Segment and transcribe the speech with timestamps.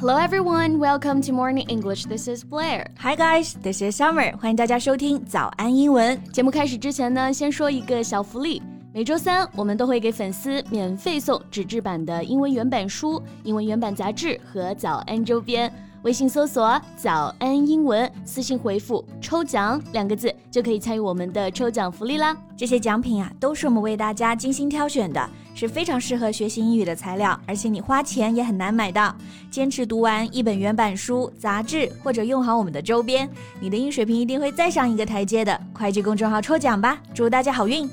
[0.00, 2.06] Hello everyone, welcome to Morning English.
[2.06, 2.86] This is Blair.
[3.00, 4.34] Hi guys, this is Summer.
[4.38, 6.18] 欢迎大家收听早安英文。
[6.32, 8.62] 节目开始之前呢，先说一个小福利。
[8.94, 15.70] 每周三我们都会给粉丝免费送纸质版的英文原版书、英文原版杂志和早安周边。
[16.02, 22.34] 微信搜索“早安英文”，私信回复“抽奖”两个字，就可以参与我们的抽奖福利啦。
[22.56, 25.28] 这些奖品啊，都是我们为大家精心挑选的，
[25.60, 29.14] 是非常适合学习英语的材料，而且你花钱也很难买到。
[29.50, 33.28] 坚持读完一本原版书、杂志，或者用好我们的周边，
[33.60, 35.60] 你的英语水平一定会再上一个台阶的。
[35.74, 37.86] 快去公众号抽奖吧，祝大家好运！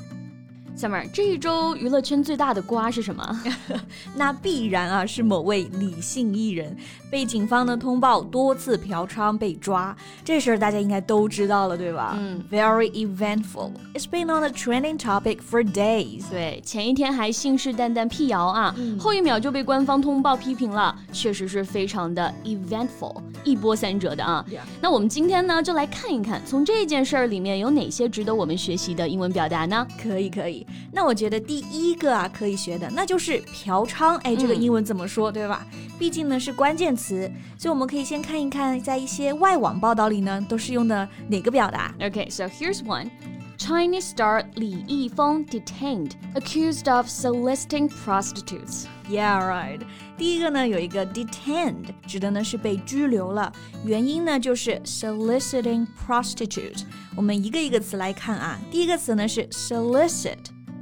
[0.78, 3.42] 小妹儿，这一周娱乐圈最大的瓜是什么？
[4.14, 6.78] 那必然啊是某位李姓艺人
[7.10, 12.16] 被警方呢通报多次嫖娼被抓，这事儿大家应该都知道了，对吧？
[12.20, 13.72] 嗯，Very eventful.
[13.96, 16.30] It's been on a trending topic for days.
[16.30, 24.46] 对，前一天还信誓旦旦辟谣啊，嗯后一秒就被官方通报批评了，确实是非常的 eventful，一波三折的啊。
[24.80, 29.88] 那我们今天呢，就来看一看，从这件事儿里面有哪些值得我们学习的英文表达呢？
[30.00, 34.17] 可以可以，那我觉得第一个啊可以学的，那就是嫖娼。
[34.23, 35.67] 哎，这个嗯英文怎么说，对吧？
[35.99, 41.95] 毕竟呢是关键词，所以我们可以先看一看，在一些外网报道里呢，都是用的哪个表达。
[41.99, 43.11] Okay, so here's one.
[43.59, 48.87] Chinese star Li Yifeng detained, accused of soliciting prostitutes.
[49.09, 49.81] Yeah, right.
[50.19, 53.53] 第一个呢有一个 detained，指的呢是被拘留了，
[53.85, 56.83] 原因呢就是 soliciting prostitute。
[57.15, 59.47] 我们一个一个词来看啊，第一个词呢是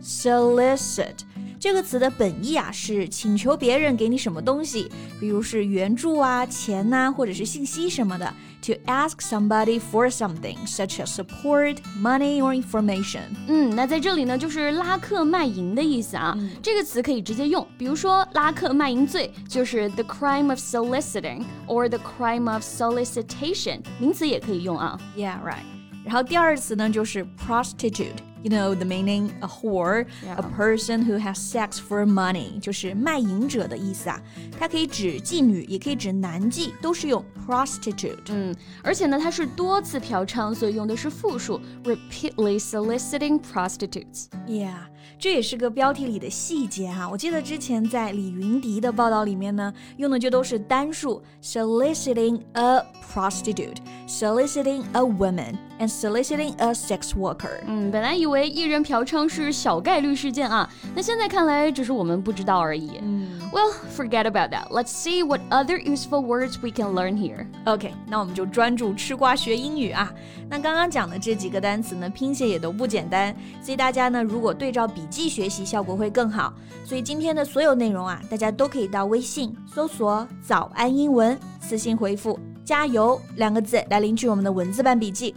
[0.05, 1.15] solicit，solicit。
[1.59, 8.33] 这个词的本意啊是请求别人给你什么东西，比如是援助啊、钱呐、或者是信息什么的。
[8.63, 13.23] To ask somebody for something, such as support, money or information.
[13.47, 16.37] 嗯，那在这里呢，就是拉客卖淫的意思啊。
[16.63, 24.99] 这个词可以直接用，比如说拉客卖淫罪就是 the crime of soliciting or the crime of solicitation，名词也可以用啊。
[25.17, 25.65] Yeah, right.
[26.05, 28.17] 然后第二词呢就是 prostitute.
[28.45, 30.39] You know the meaning a whore, Yeah.
[30.39, 34.19] a person who has sex for money，就是卖淫者的意思啊。
[34.59, 38.17] 它可以指妓女，也可以指男妓，都是用 prostitute。
[38.31, 44.27] 嗯，而且呢，它是多次嫖娼，所以用的是复数，repeatedly soliciting prostitutes。
[44.49, 44.87] Yeah，
[45.19, 53.77] 这也是个标题里的细节哈、我记得之前在李云迪的报道里面呢，用的就都是单数，soliciting a prostitute,
[54.09, 57.61] soliciting a woman, and soliciting a sex worker。
[57.67, 62.93] 嗯，本来以为艺人嫖娼是小概率事件啊，那现在看来只是我们不知道而已。
[63.03, 64.69] 嗯 Well, forget about that.
[64.71, 67.47] Let's see what other useful words we can learn here.
[67.65, 70.13] OK，那我们就专注吃瓜学英语啊。
[70.49, 76.54] 那刚刚讲的这几个单词呢，拼写也都不简单，所以大家呢如果对照 笔记学习，效果会更好。
[76.86, 85.36] 所以今天的所有内容啊，大家都可以到微信搜索“早安英文”，私信回复“加油”两个字来领取我们的文字版笔记。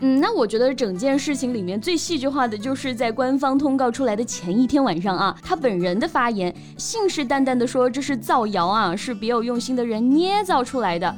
[0.00, 11.16] 嗯，那我觉得整件事情里面最戏剧化的就是在官方通告出来的前一天晚上啊，他本人的发言，信誓旦旦的说这是造谣啊，是别有用心的人捏造出来的。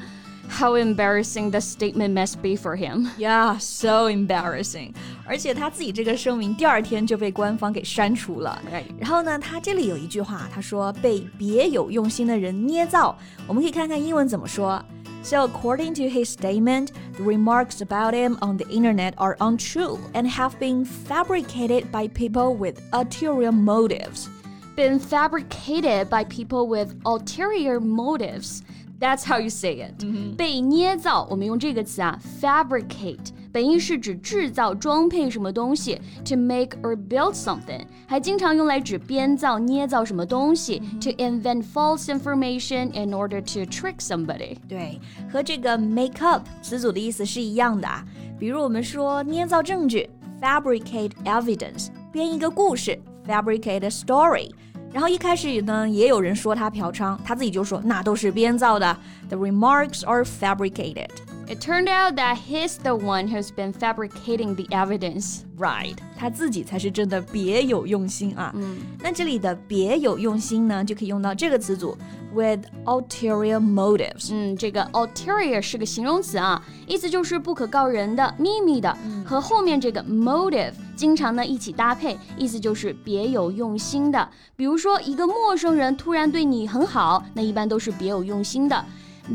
[0.49, 3.07] How embarrassing the statement must be for him.
[3.17, 4.93] Yeah, so embarrassing。
[5.25, 8.61] 而且他自己这个声明第二天就被官方给删除了。
[8.71, 8.85] Right.
[8.99, 13.17] 然后呢，他这里有一句话，他说被别有用心的人捏造。
[13.47, 14.83] 我们可以看看英文怎么说。
[15.23, 20.59] So according to his statement, the remarks about him on the internet are untrue and have
[20.59, 24.27] been fabricated by people with ulterior motives.
[24.75, 28.63] Been fabricated by people with ulterior motives.
[28.99, 30.05] That's how you say it.
[30.37, 44.55] 被捏造，我们用这个词啊，fabricate，本意是指制造、装配什么东西，to make or build something，还经常用来指编造、捏造什么东西，to invent false information in order to trick somebody。
[44.69, 48.05] 对，和这个 make up 词组的意思是一样的啊。
[48.39, 50.09] 比如我们说捏造证据
[50.41, 52.97] （fabricate evidence），编一个故事
[53.27, 54.51] （fabricate a story）。
[54.91, 58.95] 然后一开始呢，也有人说他嫖娼，他自己就说那都是编造的。
[59.29, 61.09] The remarks are fabricated.
[61.47, 65.39] It turned out that he's the one who's been fabricating the evidence.
[65.57, 68.51] Right，他自己才是真的别有用心啊。
[68.55, 71.97] 嗯，那这里的别有用心呢，就可以用到这个词组
[72.33, 74.29] with ulterior motives。
[74.31, 78.95] 嗯，这个 ulterior 是个形容词啊，意思就是不可告人的、秘密的，
[79.25, 84.28] 和后面这个 motive 经常呢一起搭配，意思就是别有用心的。
[84.56, 88.84] 比如说，一个陌生人突然对你很好，那一般都是别有用心的。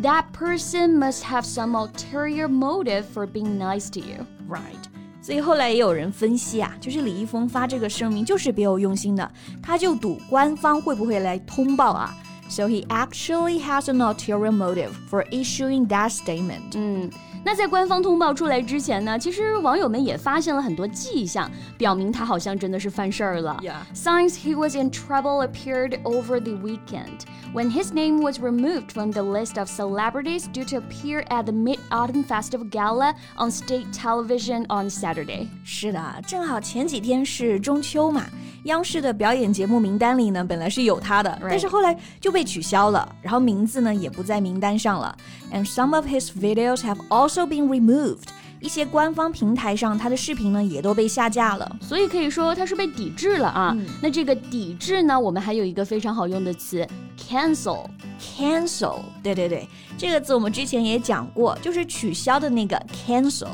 [0.01, 4.25] That person must have some ulterior motive for being nice to you.
[4.49, 4.83] Right。
[5.21, 9.31] 所以后来也有人分析啊，就是李易峰发这个声明就是别有用心的，
[9.61, 12.13] 他就赌官方会不会来通报啊。
[12.49, 16.75] So he actually has an ulterior motive for issuing that statement.
[16.75, 17.09] 嗯。
[17.44, 23.58] 那在官方通报出来之前呢，其实网友们也发现了很多迹象，表明他好像真的是犯事儿了。
[23.62, 23.76] Yeah.
[23.94, 27.24] Signs he was in trouble appeared over the weekend
[27.54, 31.52] when his name was removed from the list of celebrities due to appear at the
[31.52, 35.48] Mid-Autumn Festival Gala on state television on Saturday.
[35.64, 38.24] 是的，正好前几天是中秋嘛，
[38.64, 45.16] 央视的表演节目名单里呢，本来是有他的，但是后来就被取消了，然后名字呢也不在名单上了。
[45.50, 48.28] And some of his videos have also been removed.
[48.60, 53.72] 一些官方平台上他的视频呢也都被下架了，所以可以说他是被抵制了啊。
[53.76, 56.84] 嗯、那这个抵制呢，我们还有一个非常好用的词，
[57.16, 62.76] cancel。cancel，对对对，这个字我们之前也讲过，就是取消的那个
[63.06, 63.46] cancel。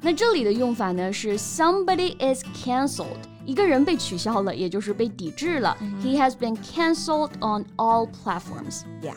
[0.00, 3.06] 那这里的用法呢是 somebody is cancelled，
[3.46, 5.76] 一个人被取消了，也就是被抵制了。
[5.80, 6.02] Mm -hmm.
[6.04, 8.82] He has been cancelled on all platforms.
[9.00, 9.14] Yeah.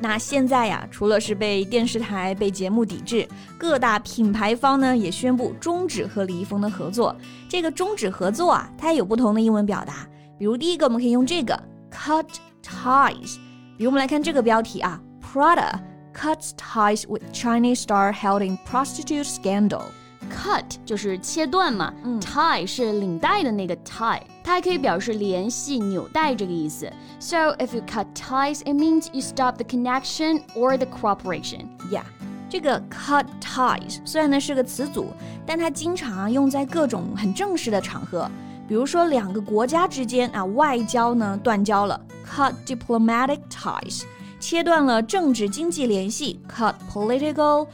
[0.00, 3.28] 那现在呀，除了是被电视台、被节目抵制，
[3.58, 7.16] 各大品牌方呢也宣布终止和李易峰的合作。
[7.48, 10.06] 这个终止合作啊，它也有不同的英文表达。
[10.38, 11.60] 比如第一个，我们可以用这个
[11.90, 12.26] cut
[12.62, 13.38] ties。
[13.76, 15.72] 比如我们来看这个标题啊，Prada
[16.14, 19.82] cuts ties with Chinese star held in prostitute scandal。
[20.31, 26.91] cut 就是切断嘛，嗯，tie 是领带的那个 tie，它还可以表示联系、纽带这个意思。
[27.19, 31.67] So if you cut ties, it means you stop the connection or the cooperation.
[31.91, 32.03] Yeah.
[32.49, 35.07] 这个 cut ties 虽然呢是个词组，
[35.45, 38.29] 但它经常用在各种很正式的场合，
[38.67, 44.03] 比如说两个国家之间啊外交呢断交了，cut diplomatic ties，
[44.39, 47.67] 切断了政治经济联系，cut political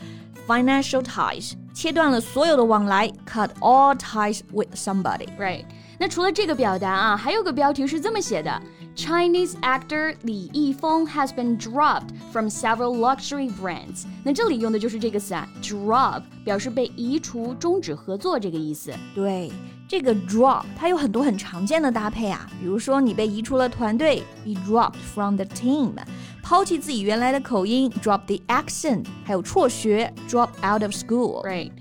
[0.47, 1.53] financial ties。
[1.73, 5.65] 切断了所有的往来，cut all ties with somebody。Right。
[5.97, 8.61] 那除了这个表达啊，还有个标题是这么写的：
[8.95, 14.05] Chinese actor 李易峰 has been dropped from several luxury brands。
[14.23, 18.93] 那这里用的就是这个词啊，drop，表示被移除、终止合作这个意思。
[19.13, 19.51] 对，
[19.93, 25.93] 这个 drop 它有很多很常见的搭配啊，比如说你被移出了团队，be dropped from the team。
[26.41, 31.71] 抛弃自己原来的口音，drop the accent，还有辍学，drop out of school。Right.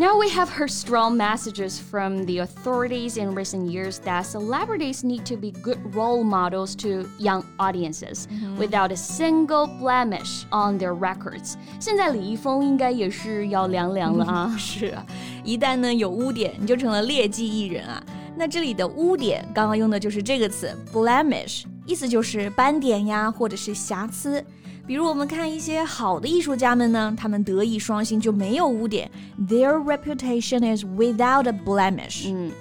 [0.00, 5.24] Now we have heard strong messages from the authorities in recent years that celebrities need
[5.24, 8.58] to be good role models to young audiences mm -hmm.
[8.58, 11.54] without a single blemish on their records.
[11.80, 14.54] 现在李易峰应该也是要凉凉了啊！
[14.58, 15.06] 是啊，
[15.42, 18.02] 一旦呢有污点，你就成了劣迹艺人啊。
[18.36, 24.44] 那这里的污点，刚刚用的就是这个词 blemish，意思就是斑点呀，或者是瑕疵。
[24.91, 29.09] 比如我们看一些好的艺术家们呢，他们德艺双馨就没有污点
[29.47, 32.25] ，their reputation is without a blemish。
[32.27, 32.51] 嗯，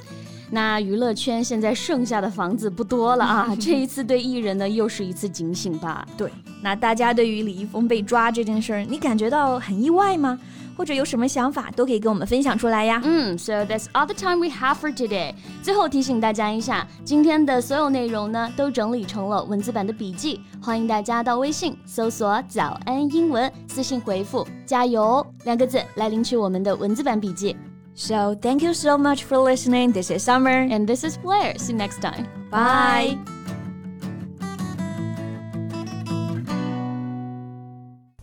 [0.49, 6.07] 那娱乐圈现在剩下的房子不多了啊， 这一次对艺人呢又是一次警醒吧？
[6.17, 6.31] 对，
[6.63, 10.39] 那大家对于李易峰被抓这件事儿，你感觉到很意外吗？
[10.80, 13.02] 或者有什么想法都可以跟我们分享出来呀。
[13.04, 15.34] 嗯，So that's all the time we have for today。
[15.62, 27.56] 最后提醒大家一下，今天的所有内容呢都整理成了文字版的笔记，欢迎大家到微信搜索“早安英文”，私信回复“加油”两个字来领取我们的文字版笔记。
[27.98, 29.94] So thank you so much for listening.
[29.94, 31.58] This is Summer and this is Blair.
[31.58, 32.26] See you next time.
[32.52, 33.39] Bye.